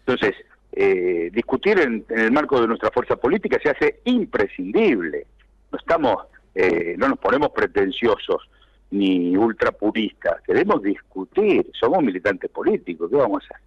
Entonces, 0.00 0.34
eh, 0.72 1.30
discutir 1.32 1.78
en, 1.80 2.04
en 2.08 2.18
el 2.18 2.32
marco 2.32 2.60
de 2.60 2.66
nuestra 2.66 2.90
fuerza 2.90 3.16
política 3.16 3.58
se 3.62 3.70
hace 3.70 4.00
imprescindible. 4.04 5.26
No 5.72 5.78
estamos, 5.78 6.26
eh, 6.54 6.94
no 6.98 7.08
nos 7.08 7.18
ponemos 7.18 7.50
pretenciosos 7.50 8.48
ni 8.90 9.36
ultrapuristas. 9.36 10.40
Queremos 10.42 10.82
discutir. 10.82 11.70
Somos 11.78 12.02
militantes 12.02 12.50
políticos. 12.50 13.10
¿Qué 13.10 13.16
vamos 13.16 13.42
a 13.42 13.54
hacer? 13.54 13.64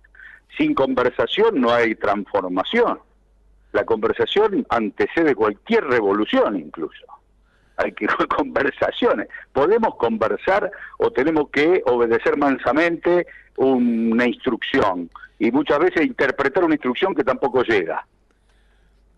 Sin 0.57 0.73
conversación 0.73 1.61
no 1.61 1.71
hay 1.71 1.95
transformación. 1.95 2.99
La 3.71 3.85
conversación 3.85 4.65
antecede 4.69 5.35
cualquier 5.35 5.85
revolución 5.85 6.57
incluso. 6.57 7.05
Hay 7.77 7.91
que 7.93 8.07
conversaciones. 8.37 9.27
Podemos 9.53 9.95
conversar 9.95 10.71
o 10.97 11.11
tenemos 11.11 11.49
que 11.51 11.81
obedecer 11.85 12.37
mansamente 12.37 13.27
una 13.57 14.27
instrucción 14.27 15.09
y 15.39 15.51
muchas 15.51 15.79
veces 15.79 16.05
interpretar 16.05 16.63
una 16.63 16.75
instrucción 16.75 17.15
que 17.15 17.23
tampoco 17.23 17.63
llega. 17.63 18.05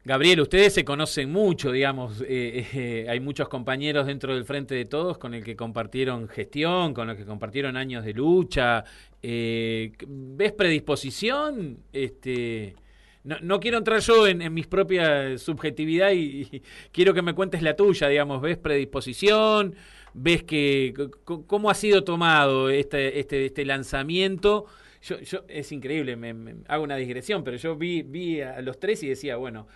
Gabriel, 0.06 0.42
ustedes 0.42 0.74
se 0.74 0.84
conocen 0.84 1.32
mucho, 1.32 1.72
digamos, 1.72 2.22
eh, 2.28 2.68
eh, 2.74 3.06
hay 3.10 3.22
muchos 3.22 3.48
compañeros 3.48 4.06
dentro 4.06 4.36
del 4.36 4.44
Frente 4.44 4.76
de 4.76 4.84
Todos 4.84 5.18
con 5.18 5.34
el 5.34 5.46
que 5.46 5.56
compartieron 5.56 6.28
gestión, 6.28 6.94
con 6.94 7.08
los 7.08 7.16
que 7.16 7.26
compartieron 7.26 7.78
años 7.78 8.04
de 8.04 8.14
lucha. 8.14 8.84
Eh, 9.22 9.94
¿Ves 10.06 10.52
predisposición? 10.52 11.78
Este, 11.94 12.76
no, 13.24 13.38
no 13.42 13.60
quiero 13.60 13.78
entrar 13.78 14.00
yo 14.02 14.28
en, 14.28 14.42
en 14.42 14.54
mis 14.54 14.68
propia 14.68 15.38
subjetividad 15.38 16.12
y, 16.12 16.48
y 16.52 16.64
quiero 16.92 17.14
que 17.14 17.22
me 17.22 17.34
cuentes 17.34 17.62
la 17.62 17.76
tuya, 17.76 18.08
digamos, 18.08 18.42
¿ves 18.42 18.58
predisposición? 18.58 19.76
¿Ves 20.14 20.44
que 20.44 20.94
cómo 21.24 21.70
ha 21.70 21.74
sido 21.74 22.04
tomado 22.04 22.70
este, 22.70 23.20
este, 23.20 23.46
este 23.46 23.66
lanzamiento? 23.66 24.68
Yo, 25.04 25.20
yo, 25.20 25.44
es 25.50 25.70
increíble, 25.74 26.16
me, 26.16 26.56
hago 26.70 26.82
una 26.82 26.96
digresión, 26.96 27.44
pero 27.44 27.58
yo 27.58 27.76
vi, 27.76 28.04
vi 28.04 28.40
a 28.40 28.62
los 28.62 28.80
tres 28.80 29.04
y 29.04 29.10
decía, 29.10 29.36
bueno, 29.36 29.68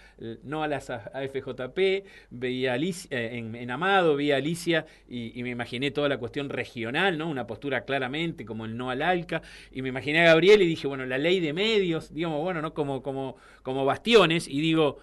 no 0.44 0.64
a 0.64 0.70
las 0.70 0.90
AFJP, 0.90 2.06
veía 2.30 2.78
eh, 2.78 3.08
en, 3.10 3.54
en 3.54 3.72
Amado, 3.72 4.16
vi 4.16 4.32
a 4.32 4.38
Alicia 4.38 4.86
y, 5.10 5.44
me 5.44 5.50
imaginé 5.50 5.92
toda 5.92 6.08
la 6.08 6.18
cuestión 6.18 6.50
regional, 6.50 7.18
¿no? 7.18 7.30
Una 7.30 7.46
postura 7.46 7.82
claramente 7.82 8.46
como 8.46 8.64
el 8.64 8.78
no 8.78 8.90
al 8.90 9.02
ALCA, 9.02 9.42
y 9.72 9.82
me 9.82 9.90
imaginé 9.90 10.22
a 10.22 10.32
Gabriel 10.32 10.62
y 10.62 10.66
dije, 10.66 10.88
bueno, 10.88 11.06
la 11.06 11.18
ley 11.18 11.42
de 11.42 11.52
medios, 11.52 12.14
digamos, 12.14 12.42
bueno, 12.42 12.62
¿no? 12.62 12.74
Como, 12.74 13.04
como, 13.04 13.36
como 13.64 13.84
bastiones, 13.84 14.48
y 14.48 14.62
digo, 14.62 15.00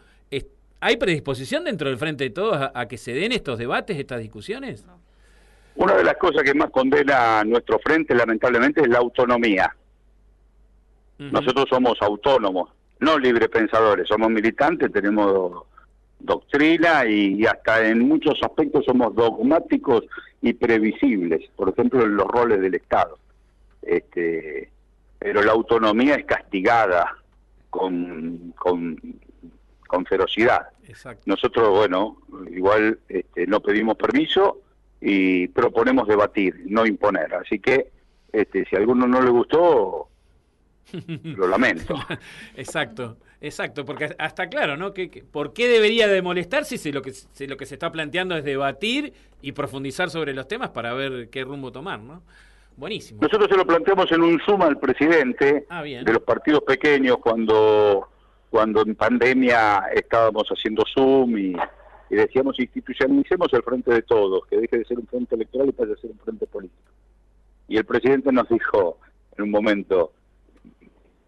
¿hay 0.80 0.96
predisposición 0.96 1.64
dentro 1.64 1.90
del 1.90 1.98
Frente 1.98 2.24
de 2.24 2.30
Todos 2.30 2.70
a, 2.72 2.88
que 2.88 2.96
se 2.96 3.12
den 3.12 3.32
estos 3.32 3.58
debates, 3.58 3.98
estas 3.98 4.20
discusiones? 4.20 4.86
Una 5.76 5.96
de 5.96 6.04
las 6.04 6.16
cosas 6.16 6.44
que 6.44 6.54
más 6.54 6.70
condena 6.70 7.44
nuestro 7.44 7.78
frente, 7.78 8.14
lamentablemente, 8.14 8.80
es 8.80 8.88
la 8.88 8.98
autonomía. 8.98 9.74
Nosotros 11.18 11.66
somos 11.68 12.00
autónomos, 12.02 12.70
no 13.00 13.18
librepensadores, 13.18 14.08
somos 14.08 14.30
militantes, 14.30 14.92
tenemos 14.92 15.64
doctrina 16.18 17.04
y, 17.06 17.34
y 17.34 17.46
hasta 17.46 17.86
en 17.86 18.00
muchos 18.00 18.42
aspectos 18.42 18.84
somos 18.84 19.14
dogmáticos 19.14 20.04
y 20.40 20.54
previsibles, 20.54 21.48
por 21.56 21.68
ejemplo, 21.68 22.02
en 22.02 22.16
los 22.16 22.26
roles 22.26 22.60
del 22.60 22.74
Estado. 22.74 23.18
Este, 23.82 24.70
pero 25.18 25.42
la 25.42 25.52
autonomía 25.52 26.16
es 26.16 26.24
castigada 26.24 27.16
con, 27.70 28.52
con, 28.56 28.98
con 29.86 30.04
ferocidad. 30.06 30.68
Exacto. 30.86 31.22
Nosotros, 31.26 31.70
bueno, 31.70 32.18
igual 32.50 32.98
este, 33.08 33.46
no 33.46 33.60
pedimos 33.60 33.96
permiso 33.96 34.60
y 35.00 35.48
proponemos 35.48 36.08
debatir, 36.08 36.62
no 36.66 36.86
imponer. 36.86 37.34
Así 37.34 37.58
que 37.58 37.90
este, 38.32 38.64
si 38.66 38.76
a 38.76 38.78
alguno 38.80 39.06
no 39.06 39.20
le 39.22 39.30
gustó, 39.30 40.08
lo 41.36 41.46
lamento. 41.48 41.94
Exacto, 42.56 43.16
exacto, 43.40 43.84
porque 43.84 44.14
hasta 44.18 44.48
claro, 44.48 44.76
¿no? 44.76 44.92
Que, 44.94 45.10
que- 45.10 45.22
¿Por 45.22 45.52
qué 45.52 45.68
debería 45.68 46.08
de 46.08 46.22
molestarse 46.22 46.78
si 46.78 46.92
lo, 46.92 47.02
que, 47.02 47.12
si 47.12 47.46
lo 47.46 47.56
que 47.56 47.66
se 47.66 47.74
está 47.74 47.90
planteando 47.92 48.36
es 48.36 48.44
debatir 48.44 49.12
y 49.42 49.52
profundizar 49.52 50.10
sobre 50.10 50.32
los 50.34 50.46
temas 50.48 50.70
para 50.70 50.92
ver 50.94 51.28
qué 51.30 51.44
rumbo 51.44 51.72
tomar, 51.72 52.00
¿no? 52.00 52.22
Buenísimo. 52.76 53.20
Nosotros 53.22 53.48
se 53.50 53.56
lo 53.56 53.66
planteamos 53.66 54.10
en 54.12 54.22
un 54.22 54.40
suma 54.40 54.66
al 54.66 54.78
presidente 54.78 55.64
Ah, 55.68 55.82
de 55.82 56.02
los 56.12 56.22
partidos 56.22 56.62
pequeños 56.62 57.18
cuando, 57.18 58.08
cuando 58.50 58.82
en 58.82 58.94
pandemia 58.96 59.84
estábamos 59.94 60.48
haciendo 60.48 60.82
Zoom 60.92 61.38
y, 61.38 61.56
y 62.10 62.14
decíamos 62.16 62.58
institucionalicemos 62.58 63.52
el 63.52 63.62
frente 63.62 63.92
de 63.92 64.02
todos, 64.02 64.44
que 64.46 64.56
deje 64.56 64.78
de 64.78 64.84
ser 64.86 64.98
un 64.98 65.06
frente 65.06 65.36
electoral 65.36 65.68
y 65.68 65.72
pase 65.72 65.92
a 65.92 65.96
ser 65.96 66.10
un 66.10 66.18
frente 66.18 66.46
político. 66.46 66.90
Y 67.68 67.76
el 67.76 67.84
presidente 67.84 68.32
nos 68.32 68.48
dijo 68.48 68.98
en 69.36 69.44
un 69.44 69.50
momento, 69.52 70.12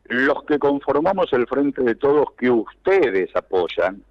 los 0.08 0.44
que 0.44 0.58
conformamos 0.58 1.32
el 1.32 1.46
frente 1.46 1.82
de 1.82 1.94
todos 1.94 2.28
que 2.38 2.50
ustedes 2.50 3.34
apoyan, 3.34 4.02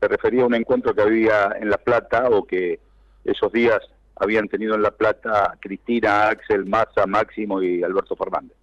se 0.00 0.08
refería 0.08 0.42
a 0.42 0.46
un 0.46 0.54
encuentro 0.54 0.94
que 0.94 1.02
había 1.02 1.56
en 1.58 1.70
La 1.70 1.78
Plata 1.78 2.28
o 2.30 2.44
que 2.44 2.80
esos 3.24 3.52
días 3.52 3.78
habían 4.16 4.48
tenido 4.48 4.74
en 4.74 4.82
La 4.82 4.90
Plata 4.90 5.56
Cristina, 5.60 6.28
Axel, 6.28 6.66
Massa, 6.66 7.06
Máximo 7.06 7.62
y 7.62 7.82
Alberto 7.82 8.16
Fernández. 8.16 8.56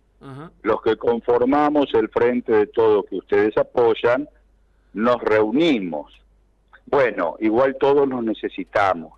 Los 0.62 0.84
que 0.84 0.98
conformamos 0.98 1.92
el 1.96 2.08
frente 2.10 2.52
de 2.52 2.68
todos 2.68 3.06
que 3.10 3.16
ustedes 3.16 3.58
apoyan, 3.58 4.30
nos 4.94 5.20
reunimos 5.20 6.22
bueno, 6.92 7.38
igual 7.40 7.78
todos 7.80 8.08
nos 8.08 8.24
necesitamos. 8.24 9.14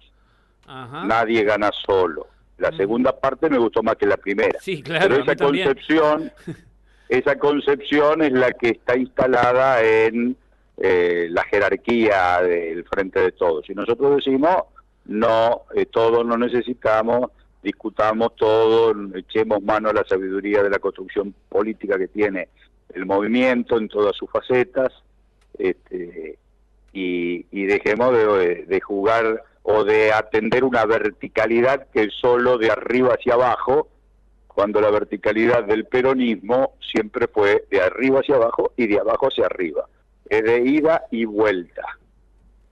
Nadie 0.68 1.44
gana 1.44 1.72
solo. 1.86 2.28
La 2.58 2.72
mm. 2.72 2.78
segunda 2.78 3.20
parte 3.20 3.50
me 3.50 3.58
gustó 3.58 3.82
más 3.84 3.96
que 3.96 4.06
la 4.06 4.16
primera. 4.16 4.60
Sí, 4.62 4.82
claro. 4.82 5.08
Pero 5.10 5.24
esa 5.24 5.36
concepción, 5.36 6.32
esa 7.18 7.38
concepción 7.38 8.24
es 8.24 8.32
la 8.32 8.52
que 8.54 8.70
está 8.70 8.98
instalada 8.98 9.84
en 9.84 10.36
eh, 10.78 11.28
la 11.30 11.44
jerarquía 11.44 12.42
del 12.42 12.84
frente 12.86 13.20
de 13.20 13.32
todos. 13.32 13.70
Y 13.70 13.76
nosotros 13.76 14.16
decimos, 14.16 14.64
no, 15.06 15.62
eh, 15.76 15.86
todos 15.86 16.26
nos 16.26 16.40
necesitamos, 16.40 17.30
discutamos 17.62 18.36
todo, 18.36 18.96
echemos 19.16 19.62
mano 19.62 19.90
a 19.90 19.94
la 19.94 20.04
sabiduría 20.06 20.64
de 20.64 20.72
la 20.72 20.80
construcción 20.80 21.36
política 21.50 22.00
que 22.00 22.08
tiene 22.08 22.50
el 22.96 23.06
movimiento 23.06 23.78
en 23.78 23.90
todas 23.90 24.16
sus 24.16 24.30
facetas, 24.32 24.92
este, 25.60 26.40
y, 26.94 27.66
dejemos 27.66 28.14
de, 28.14 28.82
jugar 28.82 29.44
o 29.62 29.84
de 29.84 30.12
atender 30.12 30.64
una 30.64 30.86
verticalidad 30.86 31.88
que 31.94 32.10
solo 32.10 32.58
de 32.58 32.72
arriba 32.72 33.14
hacia 33.14 33.36
abajo, 33.36 33.88
cuando 34.54 34.80
la 34.80 34.92
verticalidad 34.92 35.64
del 35.64 35.86
peronismo 35.86 36.74
siempre 36.80 37.28
fue 37.28 37.66
de 37.72 37.82
arriba 37.82 38.20
hacia 38.20 38.36
abajo 38.36 38.72
y 38.78 38.88
de 38.88 39.00
abajo 39.00 39.28
hacia 39.28 39.48
arriba, 39.48 39.88
es 40.30 40.44
de 40.44 40.62
ida 40.62 41.04
y 41.12 41.26
vuelta. 41.26 41.98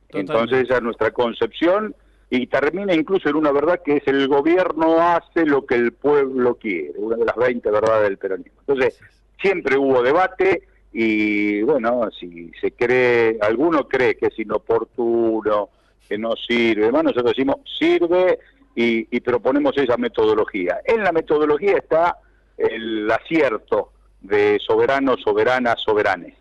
Entonces 0.10 0.66
esa 0.66 0.78
es 0.78 0.84
nuestra 0.84 1.12
concepción 1.12 1.96
y 2.30 2.48
termina 2.48 2.94
incluso 2.94 3.30
en 3.30 3.36
una 3.36 3.52
verdad 3.52 3.82
que 3.84 3.98
es 3.98 4.08
el 4.08 4.28
gobierno 4.28 5.00
hace 5.00 5.46
lo 5.46 5.66
que 5.66 5.76
el 5.76 5.92
pueblo 5.92 6.56
quiere, 6.56 6.94
una 6.98 7.18
de 7.18 7.26
las 7.26 7.36
20 7.36 7.70
verdades 7.72 8.04
del 8.04 8.18
peronismo. 8.18 8.60
Entonces, 8.62 9.00
siempre 9.42 9.78
hubo 9.78 10.02
debate 10.02 10.64
y 10.94 11.62
bueno, 11.64 12.10
si 12.18 12.52
se 12.62 12.72
cree, 12.72 13.38
alguno 13.42 13.88
cree 13.88 14.16
que 14.16 14.28
es 14.28 14.40
inoportuno, 14.40 15.70
que 16.08 16.18
no 16.18 16.36
sirve, 16.36 16.84
además 16.84 17.06
nosotros 17.06 17.34
decimos 17.36 17.58
sirve 17.78 18.40
y, 18.75 19.08
y 19.16 19.20
proponemos 19.22 19.78
esa 19.78 19.98
metodología. 19.98 20.80
En 20.86 21.04
la 21.04 21.12
metodología 21.12 21.78
está 21.78 22.18
el 22.58 23.10
acierto 23.12 23.92
de 24.22 24.60
soberanos, 24.66 25.22
soberanas, 25.22 25.82
soberanes. 25.82 26.36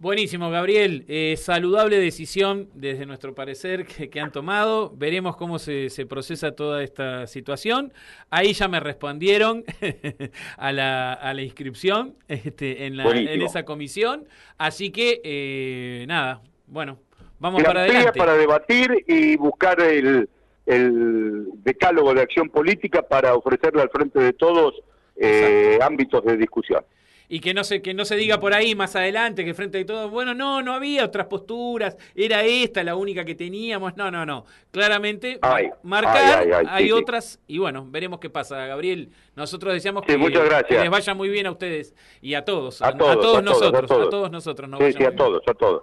Buenísimo, 0.00 0.48
Gabriel. 0.48 1.04
Eh, 1.08 1.34
saludable 1.36 1.98
decisión 1.98 2.70
desde 2.72 3.04
nuestro 3.04 3.34
parecer 3.34 3.84
que, 3.84 4.18
han 4.18 4.32
tomado. 4.32 4.94
Veremos 4.96 5.36
cómo 5.36 5.58
se, 5.58 5.90
procesa 6.08 6.52
toda 6.52 6.82
esta 6.82 7.26
situación. 7.26 7.92
Ahí 8.30 8.54
ya 8.54 8.66
me 8.66 8.80
respondieron 8.80 9.62
a, 10.56 10.72
la, 10.72 11.12
a, 11.12 11.34
la, 11.34 11.42
inscripción 11.42 12.14
este, 12.28 12.86
en, 12.86 12.96
la, 12.96 13.10
en, 13.10 13.42
esa 13.42 13.66
comisión. 13.66 14.26
Así 14.56 14.90
que, 14.90 15.20
eh, 15.22 16.06
nada, 16.08 16.40
bueno, 16.66 16.98
vamos 17.38 17.62
para 17.62 17.82
adelante. 17.82 18.18
para 18.18 18.36
debatir 18.36 19.04
y 19.06 19.36
buscar 19.36 19.82
el, 19.82 20.30
el 20.70 21.46
decálogo 21.62 22.14
de 22.14 22.22
acción 22.22 22.48
política 22.48 23.02
para 23.02 23.34
ofrecerle 23.34 23.82
al 23.82 23.90
frente 23.90 24.20
de 24.20 24.32
todos 24.32 24.74
eh, 25.16 25.78
ámbitos 25.82 26.24
de 26.24 26.36
discusión 26.36 26.84
y 27.32 27.38
que 27.38 27.54
no 27.54 27.62
se 27.62 27.80
que 27.80 27.94
no 27.94 28.04
se 28.04 28.16
diga 28.16 28.40
por 28.40 28.52
ahí 28.52 28.74
más 28.74 28.96
adelante 28.96 29.44
que 29.44 29.54
frente 29.54 29.78
a 29.78 29.86
todo, 29.86 30.10
bueno, 30.10 30.34
no, 30.34 30.62
no 30.62 30.74
había 30.74 31.04
otras 31.04 31.28
posturas, 31.28 31.96
era 32.16 32.42
esta 32.42 32.82
la 32.82 32.96
única 32.96 33.24
que 33.24 33.36
teníamos. 33.36 33.96
No, 33.96 34.10
no, 34.10 34.26
no. 34.26 34.44
Claramente 34.72 35.38
marcar 35.84 36.66
hay 36.68 36.90
otras 36.90 37.38
y 37.46 37.58
bueno, 37.58 37.86
veremos 37.88 38.18
qué 38.18 38.28
pasa, 38.28 38.66
Gabriel. 38.66 39.10
Nosotros 39.36 39.72
deseamos 39.72 40.02
que, 40.02 40.18
les 40.18 40.90
vaya 40.90 41.14
muy 41.14 41.28
bien 41.28 41.46
a 41.46 41.52
ustedes 41.52 41.94
y 42.20 42.34
a 42.34 42.44
todos, 42.44 42.82
a, 42.82 42.96
todos, 42.98 43.42
nosotros, 43.44 43.84
a 43.84 44.10
todos, 44.10 44.30
nosotros 44.30 44.68
Sí, 44.80 44.92
sí, 44.92 45.04
a 45.04 45.14
todos, 45.14 45.42
a 45.46 45.54
todos. 45.54 45.82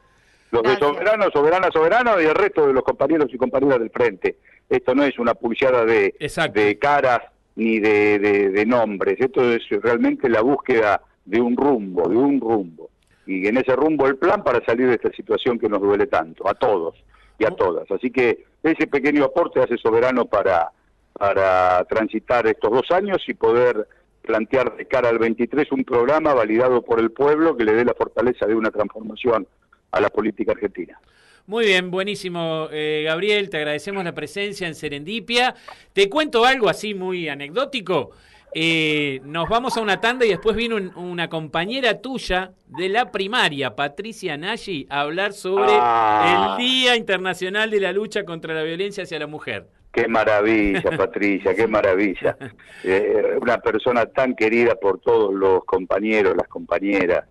Los 0.52 0.64
de 0.64 0.78
soberanos, 0.78 1.30
soberanas, 1.34 1.70
soberanos 1.74 2.22
y 2.22 2.26
el 2.26 2.36
resto 2.36 2.68
de 2.68 2.74
los 2.74 2.84
compañeros 2.84 3.28
y 3.34 3.38
compañeras 3.38 3.80
del 3.80 3.90
frente. 3.90 4.38
Esto 4.70 4.96
no 4.96 5.04
es 5.04 5.18
una 5.20 5.34
pulseada 5.34 5.86
de, 5.86 6.14
de 6.54 6.80
caras 6.80 7.22
ni 7.56 7.80
de, 7.80 8.20
de 8.20 8.66
nombres, 8.66 9.20
esto 9.20 9.52
es 9.52 9.68
realmente 9.82 10.30
la 10.30 10.42
búsqueda 10.42 11.02
de 11.26 11.42
un 11.42 11.58
rumbo, 11.58 12.08
de 12.08 12.16
un 12.16 12.40
rumbo. 12.40 12.90
Y 13.26 13.48
en 13.48 13.58
ese 13.58 13.76
rumbo 13.76 14.08
el 14.08 14.16
plan 14.16 14.44
para 14.44 14.64
salir 14.66 14.88
de 14.88 14.96
esta 14.96 15.12
situación 15.12 15.60
que 15.60 15.68
nos 15.68 15.82
duele 15.82 16.08
tanto, 16.08 16.48
a 16.48 16.54
todos 16.54 16.96
y 17.38 17.46
a 17.46 17.52
todas. 17.52 17.90
Así 17.92 18.10
que 18.10 18.46
ese 18.64 18.88
pequeño 18.88 19.26
aporte 19.26 19.62
hace 19.62 19.78
soberano 19.78 20.26
para, 20.26 20.72
para 21.14 21.84
transitar 21.86 22.48
estos 22.48 22.72
dos 22.72 22.92
años 22.92 23.18
y 23.28 23.34
poder 23.34 23.88
plantear 24.22 24.76
de 24.76 24.86
cara 24.86 25.10
al 25.10 25.20
23 25.20 25.72
un 25.72 25.84
programa 25.84 26.34
validado 26.34 26.82
por 26.82 27.00
el 27.00 27.12
pueblo 27.12 27.56
que 27.58 27.66
le 27.66 27.74
dé 27.74 27.86
la 27.86 27.94
fortaleza 27.94 28.46
de 28.46 28.56
una 28.56 28.72
transformación 28.72 29.48
a 29.92 30.02
la 30.02 30.10
política 30.10 30.52
argentina. 30.52 31.00
Muy 31.48 31.66
bien, 31.66 31.92
buenísimo, 31.92 32.68
eh, 32.74 33.04
Gabriel. 33.06 33.50
Te 33.50 33.56
agradecemos 33.56 34.04
la 34.04 34.14
presencia 34.14 34.68
en 34.68 34.76
Serendipia. 34.76 35.56
Te 35.94 36.10
cuento 36.10 36.44
algo 36.44 36.68
así 36.68 36.94
muy 36.94 37.30
anecdótico. 37.30 38.12
Eh, 38.54 39.22
nos 39.24 39.48
vamos 39.48 39.78
a 39.78 39.82
una 39.82 40.02
tanda 40.02 40.26
y 40.26 40.30
después 40.30 40.58
viene 40.58 40.76
una 40.98 41.30
compañera 41.30 42.02
tuya 42.02 42.52
de 42.68 42.90
la 42.90 43.14
primaria, 43.14 43.78
Patricia 43.78 44.36
Nagy, 44.36 44.88
a 44.90 45.00
hablar 45.00 45.32
sobre 45.32 45.72
ah. 45.72 46.58
el 46.60 46.66
Día 46.66 46.98
Internacional 46.98 47.72
de 47.72 47.80
la 47.80 47.94
Lucha 47.94 48.26
contra 48.26 48.54
la 48.54 48.64
Violencia 48.64 49.04
hacia 49.04 49.18
la 49.18 49.28
Mujer. 49.28 49.68
Qué 49.94 50.06
maravilla, 50.10 50.82
Patricia, 50.98 51.56
qué 51.56 51.66
maravilla. 51.66 52.38
Eh, 52.84 53.38
una 53.42 53.58
persona 53.58 54.06
tan 54.06 54.36
querida 54.36 54.76
por 54.76 55.00
todos 55.00 55.34
los 55.34 55.64
compañeros, 55.66 56.36
las 56.38 56.48
compañeras, 56.48 57.26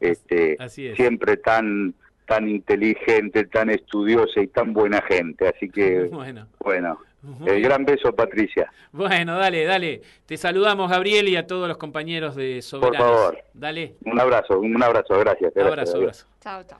este, 0.00 0.56
siempre 0.96 1.36
tan 1.36 1.94
tan 2.28 2.48
inteligente, 2.48 3.44
tan 3.46 3.70
estudiosa 3.70 4.40
y 4.40 4.46
tan 4.48 4.72
buena 4.72 5.02
gente. 5.02 5.48
Así 5.48 5.68
que, 5.70 6.04
bueno, 6.12 6.46
bueno 6.60 6.98
el 7.46 7.62
gran 7.62 7.84
beso, 7.84 8.14
Patricia. 8.14 8.70
Bueno, 8.92 9.36
dale, 9.36 9.64
dale. 9.64 10.02
Te 10.24 10.36
saludamos, 10.36 10.90
Gabriel, 10.90 11.28
y 11.28 11.36
a 11.36 11.46
todos 11.46 11.66
los 11.66 11.76
compañeros 11.76 12.36
de 12.36 12.62
Soberanos. 12.62 12.98
Por 12.98 13.16
favor. 13.16 13.44
Dale. 13.54 13.96
Un 14.04 14.20
abrazo, 14.20 14.60
un 14.60 14.82
abrazo, 14.82 15.18
gracias. 15.18 15.52
Un 15.56 15.62
abrazo, 15.62 15.96
abrazo. 15.96 16.26
Chao, 16.40 16.62
chao. 16.64 16.78